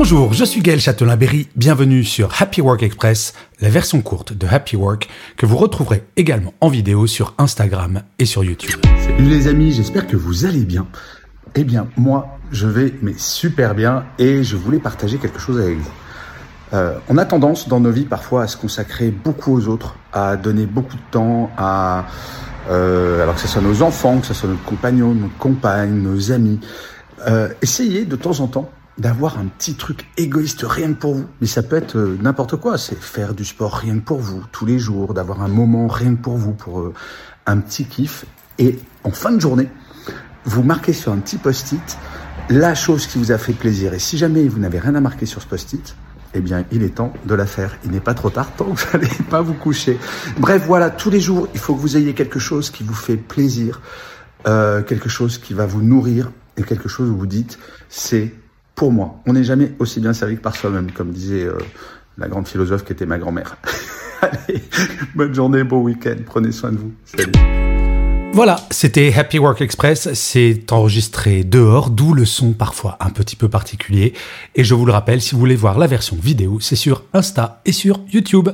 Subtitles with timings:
[0.00, 4.76] Bonjour, je suis Gaël Châtelain-Berry, bienvenue sur Happy Work Express, la version courte de Happy
[4.76, 8.80] Work que vous retrouverez également en vidéo sur Instagram et sur YouTube.
[9.04, 10.86] Salut les amis, j'espère que vous allez bien.
[11.56, 15.78] Eh bien, moi, je vais mais super bien et je voulais partager quelque chose avec
[15.78, 15.90] vous.
[16.74, 20.36] Euh, on a tendance dans nos vies parfois à se consacrer beaucoup aux autres, à
[20.36, 22.06] donner beaucoup de temps à...
[22.70, 26.30] Euh, alors que ce soit nos enfants, que ce soit notre compagnon, notre compagne, nos
[26.30, 26.60] amis.
[27.26, 31.26] Euh, essayez de temps en temps d'avoir un petit truc égoïste rien que pour vous.
[31.40, 32.78] Mais ça peut être euh, n'importe quoi.
[32.78, 36.16] C'est faire du sport rien que pour vous, tous les jours, d'avoir un moment rien
[36.16, 36.92] que pour vous, pour euh,
[37.46, 38.24] un petit kiff.
[38.58, 39.68] Et en fin de journée,
[40.44, 41.98] vous marquez sur un petit post-it
[42.50, 43.94] la chose qui vous a fait plaisir.
[43.94, 45.94] Et si jamais vous n'avez rien à marquer sur ce post-it,
[46.34, 47.76] eh bien, il est temps de la faire.
[47.84, 49.98] Il n'est pas trop tard tant que vous n'allez pas vous coucher.
[50.38, 53.16] Bref, voilà, tous les jours, il faut que vous ayez quelque chose qui vous fait
[53.16, 53.80] plaisir,
[54.46, 58.32] euh, quelque chose qui va vous nourrir et quelque chose où vous dites, c'est
[58.78, 59.20] pour moi.
[59.26, 61.58] On n'est jamais aussi bien servi que par soi-même, comme disait euh,
[62.16, 63.56] la grande philosophe qui était ma grand-mère.
[64.22, 64.62] Allez,
[65.16, 66.92] bonne journée, bon week-end, prenez soin de vous.
[67.04, 67.32] Salut.
[68.32, 73.48] Voilà, c'était Happy Work Express, c'est enregistré dehors, d'où le son parfois un petit peu
[73.48, 74.12] particulier.
[74.54, 77.60] Et je vous le rappelle, si vous voulez voir la version vidéo, c'est sur Insta
[77.64, 78.50] et sur YouTube.